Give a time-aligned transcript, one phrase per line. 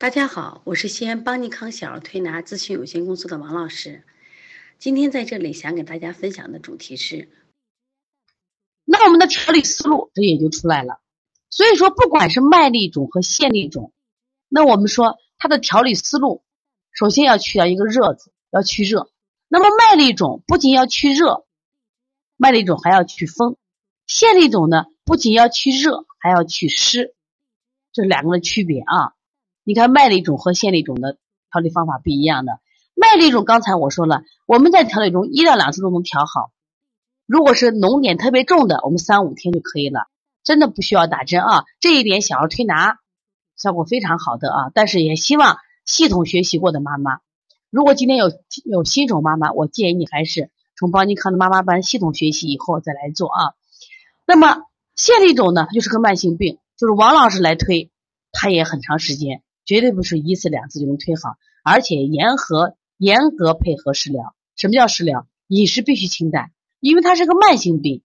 [0.00, 4.02] 大家好，我是西安邦尼康小儿推拿咨询有限公司的王老师。
[4.78, 7.28] 今天在这里想给大家分享的主题是，
[8.86, 11.02] 那我们的调理思路这也就出来了。
[11.50, 13.92] 所以说，不管是麦粒肿和线粒肿，
[14.48, 16.42] 那我们说它的调理思路，
[16.92, 19.10] 首先要去掉一个热字，要去热。
[19.48, 21.44] 那么麦粒肿不仅要去热，
[22.38, 23.56] 麦粒肿还要去风；
[24.06, 27.14] 线粒肿呢，不仅要去热，还要去湿，
[27.92, 29.12] 这两个的区别啊。
[29.70, 31.16] 你看麦粒肿和线粒肿的
[31.52, 32.58] 调理方法不一样的。
[32.96, 36.50] 麦粒肿刚才我说了，我们在调理中一到两次都能调好。
[37.24, 40.08] 如果是脓点特别重的，我们三五天就可以了，
[40.42, 41.62] 真的不需要打针啊。
[41.78, 42.98] 这一点小儿推拿
[43.56, 44.70] 效果非常好的啊。
[44.74, 47.20] 但是也希望系统学习过的妈妈，
[47.70, 48.32] 如果今天有
[48.64, 53.54] 有新手妈妈，我建议你还是从邦尼康的妈妈班系统学习以后再来做啊。
[54.26, 54.64] 那么
[54.96, 57.92] 线粒肿呢，它就是个慢性病，就是王老师来推，
[58.32, 59.44] 它也很长时间。
[59.64, 64.34] 绝对不是一次两次就能推好，而且严格严格配合食疗。
[64.56, 65.26] 什么叫食疗？
[65.46, 68.02] 饮食必须清淡，因为它是个慢性病，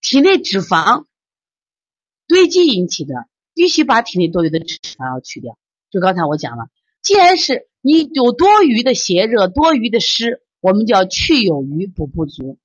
[0.00, 1.06] 体内脂肪
[2.28, 3.14] 堆积引起的，
[3.54, 5.58] 必须把体内多余的脂肪要去掉。
[5.90, 6.68] 就刚才我讲了，
[7.02, 12.58] 既然是你有多余的邪热、多余的湿，我们叫去有余补不足。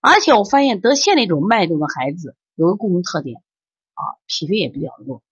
[0.00, 3.38] 而且我发现得现那种脉动的孩子有个共同特点
[3.94, 5.22] 啊，脾胃也比较弱。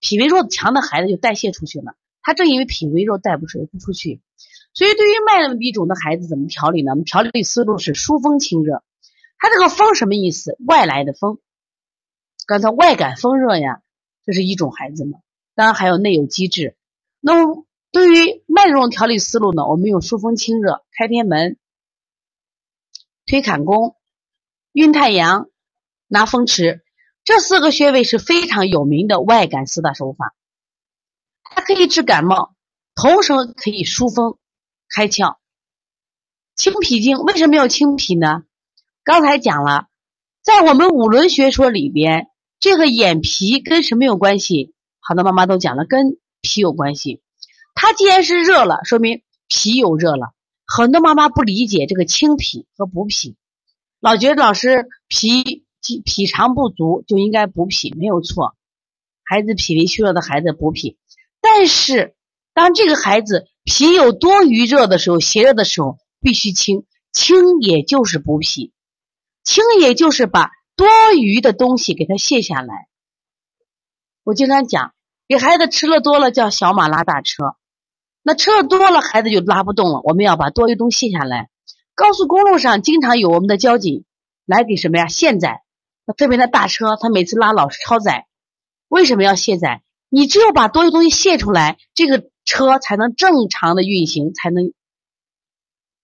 [0.00, 4.20] 脾胃弱强的孩子就代谢出去了，他正因为脾胃弱带不出不出去，
[4.74, 6.92] 所以对于脉粒肿的孩子怎么调理呢？
[6.92, 8.82] 我们调理思路是疏风清热。
[9.38, 10.56] 他这个风什么意思？
[10.66, 11.38] 外来的风，
[12.46, 13.82] 刚才外感风热呀，
[14.24, 15.18] 这是一种孩子嘛。
[15.54, 16.76] 当然还有内有积滞。
[17.20, 21.58] 那么对于脉种调理思路呢，我们用疏风清热、开天门、
[23.26, 23.96] 推坎宫、
[24.72, 25.50] 运太阳、
[26.06, 26.82] 拿风池。
[27.26, 30.36] 这四个穴位是非常有名的外感四大手法，
[31.42, 32.54] 它可以治感冒，
[32.94, 34.38] 同时可以疏风、
[34.88, 35.38] 开窍、
[36.54, 37.18] 清脾经。
[37.18, 38.44] 为什么要清脾呢？
[39.02, 39.88] 刚才讲了，
[40.40, 42.28] 在我们五轮学说里边，
[42.60, 44.72] 这个眼皮跟什么有关系？
[45.00, 47.22] 好多妈妈都讲了，跟脾有关系。
[47.74, 50.32] 它既然是热了，说明脾有热了。
[50.64, 53.36] 很多妈妈不理解这个清脾和补脾，
[53.98, 55.65] 老觉得老师脾。
[55.86, 58.56] 脾脾肠不足就应该补脾，没有错。
[59.22, 60.98] 孩子脾胃虚弱的孩子补脾，
[61.40, 62.16] 但是
[62.54, 66.84] 当这个孩子脾有多余热的时候，邪热的时候，必须清。
[67.12, 68.72] 清也就是补脾，
[69.42, 70.86] 清也就是把多
[71.18, 72.88] 余的东西给他卸下来。
[74.22, 74.92] 我经常讲，
[75.26, 77.56] 给孩子吃了多了叫小马拉大车，
[78.22, 80.00] 那吃了多了孩子就拉不动了。
[80.04, 81.48] 我们要把多余东西卸下来。
[81.94, 84.04] 高速公路上经常有我们的交警
[84.44, 85.06] 来给什么呀？
[85.06, 85.62] 现在。
[86.06, 88.26] 那特别那大车，他每次拉老是超载，
[88.88, 89.82] 为什么要卸载？
[90.08, 94.72] 你只有把多余东西卸出来，这个车才能正常的运行，才能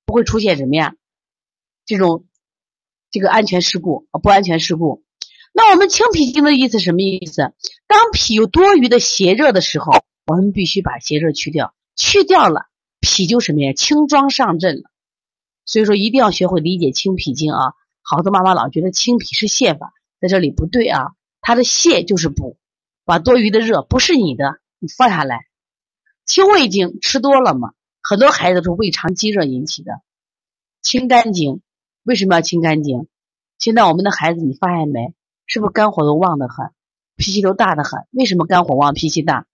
[0.05, 0.95] 不会出现什么呀？
[1.87, 2.27] 这种
[3.11, 5.05] 这个安全事故啊，不安全事故。
[5.53, 7.53] 那我们清脾经的意思什么意思？
[7.87, 9.93] 当脾有多余的邪热的时候，
[10.27, 12.67] 我们必须把邪热去掉，去掉了，
[13.01, 13.73] 脾就什么呀？
[13.73, 14.91] 轻装上阵了。
[15.65, 17.75] 所以说，一定要学会理解清脾经啊。
[18.15, 22.59] 好多妈妈老觉得清脾是泻法，在这里不对啊，它的泻就是补，
[23.07, 25.47] 把多余的热不是你的，你放下来。
[26.27, 30.03] 清胃经吃多了嘛，很多孩子是胃肠积热引起的。
[30.83, 31.63] 清肝经
[32.03, 33.07] 为什么要清肝经？
[33.59, 35.15] 现在我们的孩子你发现没，
[35.47, 36.71] 是不是肝火都旺得很，
[37.17, 38.07] 脾气都大得很？
[38.11, 39.47] 为什么肝火旺脾气大？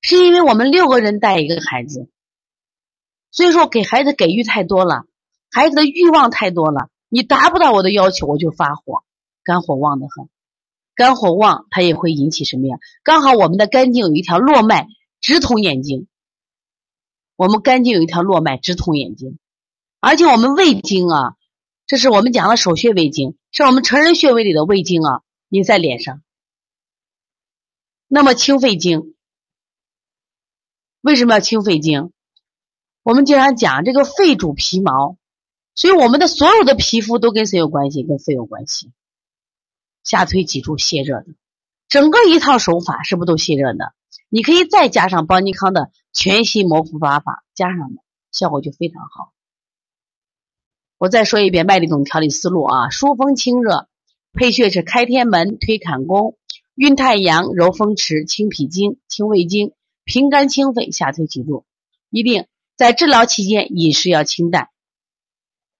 [0.00, 2.08] 是因为我们六个人带一个孩子，
[3.30, 5.04] 所以说给孩子给予太多了，
[5.52, 6.88] 孩子的欲望太多了。
[7.08, 9.04] 你达不到我的要求，我就发火，
[9.44, 10.28] 肝火旺得很。
[10.94, 12.78] 肝火旺，它也会引起什么呀？
[13.02, 14.88] 刚好我们的肝经有一条络脉
[15.20, 16.08] 直通眼睛，
[17.36, 19.38] 我们肝经有一条络脉直通眼睛，
[20.00, 21.36] 而且我们胃经啊，
[21.86, 26.22] 这是我们讲的手穴胃经，是我们成人穴位里的胃经啊，也在脸上。
[28.08, 29.14] 那么清肺经，
[31.02, 32.10] 为什么要清肺经？
[33.02, 35.18] 我们经常讲这个肺主皮毛。
[35.76, 38.02] 所以我们的所有的皮肤都跟谁有关系？
[38.02, 38.92] 跟肺有关系。
[40.02, 41.26] 下推脊柱泄热的，
[41.88, 43.92] 整个一套手法是不是都泄热的？
[44.28, 48.02] 你可以再加上邦尼康的全息摩腹八法，加上的
[48.32, 49.32] 效果就非常好。
[50.96, 53.88] 我再说一遍麦粒肿调理思路啊：疏风清热，
[54.32, 56.38] 配穴是开天门、推坎宫、
[56.74, 59.72] 运太阳、揉风池、清脾经、清胃经、
[60.04, 61.66] 平肝清肺、下推脊柱。
[62.08, 62.46] 一定
[62.76, 64.70] 在治疗期间饮食要清淡。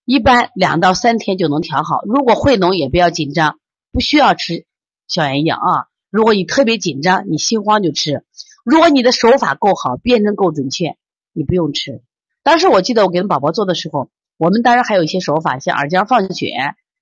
[0.07, 2.01] 一般两到三天就能调好。
[2.07, 3.59] 如果会脓也不要紧张，
[3.93, 4.65] 不需要吃
[5.09, 5.89] 消炎药啊。
[6.11, 8.25] 如果你特别紧张，你心慌就吃。
[8.65, 10.97] 如果你的手法够好，辨证够准确，
[11.33, 12.03] 你不用吃。
[12.45, 14.09] 当时我记得我给宝宝做的时候，
[14.39, 16.53] 我们当然还有一些手法，像耳尖放血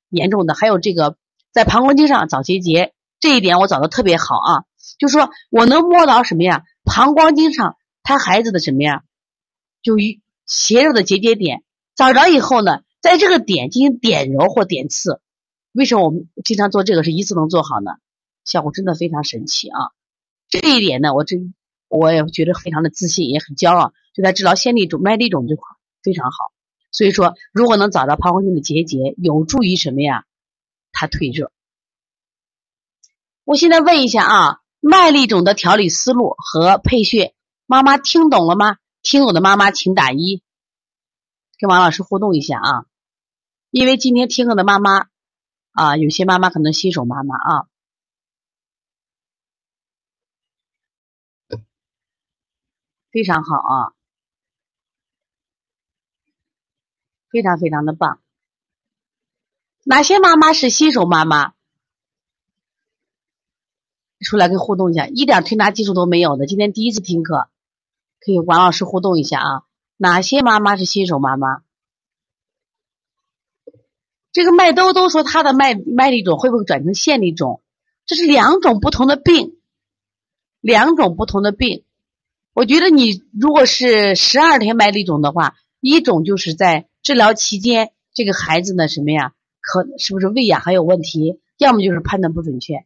[0.08, 1.18] 严重的，还有这个
[1.52, 4.64] 在膀胱经上找结节，这一点我找的特别好啊。
[4.98, 6.62] 就说我能摸到什么呀？
[6.84, 9.02] 膀胱经上他孩子的什么呀？
[9.82, 9.96] 就
[10.46, 11.62] 斜着的结节点，
[11.94, 15.20] 找着以后呢，在这个点进行点揉或点刺。
[15.72, 17.90] 为什么我们经常做这个是一次能做好呢？
[18.46, 19.90] 效果真的非常神奇啊！
[20.48, 21.52] 这一点呢，我真
[21.88, 23.92] 我也觉得非常的自信，也很骄傲。
[24.14, 25.64] 就在治疗腺粒肿、麦粒肿这块
[26.02, 26.50] 非常好。
[26.92, 30.24] 所以说，如果能找到膀胱经的结节，有助于什么呀？
[30.90, 31.52] 它退热。
[33.44, 37.34] 我现在问一下啊，麦粒肿的调理思路和配穴，
[37.66, 38.78] 妈妈听懂了吗？
[39.02, 40.42] 听懂的妈妈请打一，
[41.58, 42.86] 跟王老师互动一下啊。
[43.74, 45.08] 因为今天听课的妈妈
[45.72, 47.66] 啊，有些妈妈可能新手妈妈啊。
[53.10, 53.92] 非常好啊，
[57.30, 58.20] 非常非常的棒。
[59.82, 61.54] 哪些妈妈是新手妈妈？
[64.20, 67.50] 出来跟互动一下，一点推拿技术都没有的，今天第一次听课，
[68.20, 69.64] 可以王老师互动一下啊。
[69.96, 71.63] 哪些妈妈是新手妈妈？
[74.34, 77.62] 这个麦兜兜说他的麦麦粒肿会不会转成腺粒肿？
[78.04, 79.58] 这是两种不同的病，
[80.60, 81.84] 两种不同的病。
[82.52, 91.40] 我觉得你如果是十二天麦粒肿的话，一种就是在治疗期间，这个孩子呢什么呀，可是不是喂养还有问题？
[91.56, 92.84] 要么就是判断不准确。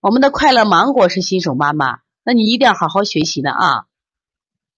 [0.00, 3.84] 我们的快乐芒果是新手妈妈，那你一定要好好学习的啊！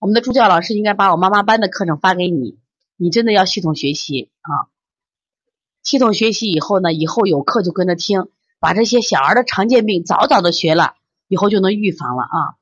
[0.00, 2.58] 我们的助教老师应该把我妈妈班的课程发给你，
[2.96, 4.66] 你真的要系统学习啊！
[5.82, 10.94] 系统学习以后呢，以后有课就跟着听，把这些小儿的常见病早早的学了，
[11.28, 12.56] 以后就能预防了啊！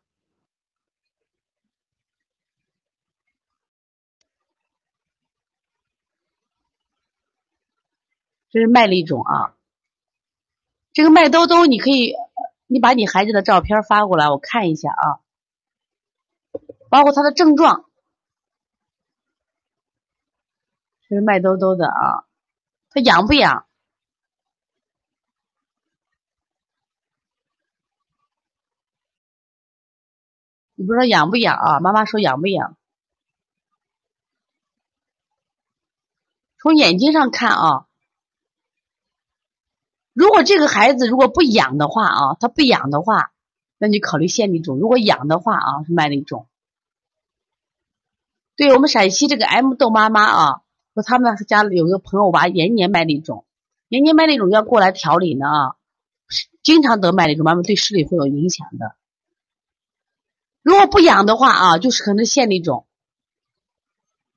[8.50, 9.54] 这是麦粒肿啊，
[10.94, 12.14] 这个麦兜兜，你可以，
[12.66, 15.20] 你把你孩子的照片发过来，我看一下啊，
[16.88, 17.84] 包括他的症状，
[21.06, 22.24] 这是麦兜兜的啊，
[23.00, 23.66] 痒不痒？
[30.74, 31.80] 你不知道痒不痒啊？
[31.80, 32.76] 妈妈说痒不痒？
[36.60, 37.86] 从眼睛上看啊。
[40.12, 43.32] 如果这个孩子如果不痒的话啊，他不痒的话，
[43.78, 46.48] 那你考虑腺粒肿；如果痒的话啊，是麦粒肿。
[48.56, 50.62] 对我们陕西这个 M 豆妈妈啊，
[50.98, 53.46] 说他们家里有一个朋友娃延年麦粒肿，
[53.88, 55.46] 延年麦粒肿要过来调理呢，
[56.64, 58.96] 经常得麦粒肿，妈妈对视力会有影响的。
[60.60, 62.88] 如果不痒的话啊，就是可能腺粒肿，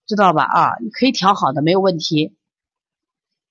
[0.05, 0.75] 知道吧啊？
[0.81, 2.37] 你可以调好的，没有问题。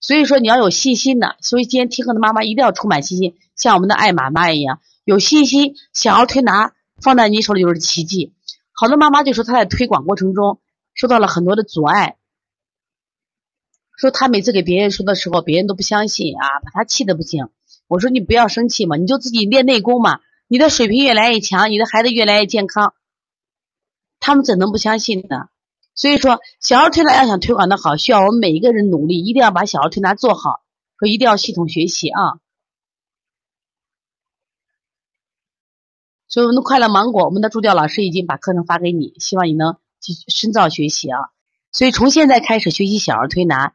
[0.01, 5.75] 所以说你要有信心的，所以今天听课的妈妈一定要充满信心，像我们的爱妈妈一样有信心。
[5.93, 8.33] 想要推拿放在你手里就是奇迹。
[8.73, 10.61] 好多妈妈就说她在推广过程中
[10.95, 12.19] 受到了很多的阻碍，
[14.01, 17.51] 说他每次给别人说的时候，别人都不相信啊，把他气的不行。
[17.87, 22.95] 我说你不要生气嘛，你就自己练内功嘛，你的水平越来越强，你的孩子越来越健康，
[24.19, 25.51] 他们怎能不相信呢？
[25.95, 30.63] 所以说，小儿推拿要想推广的好，需要我们每一个人努力，一定要把小儿推拿做好。
[30.99, 32.41] 说一定要系统学习啊！
[36.27, 41.19] 所以我们的快乐芒果，我们的助教老师已经把课程发给你，希望你能继续深造学习啊！
[41.71, 43.75] 所以从现在开始学习小儿推拿，